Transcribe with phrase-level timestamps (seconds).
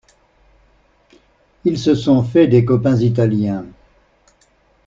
[1.63, 3.67] Ils se sont fait des copains italiens.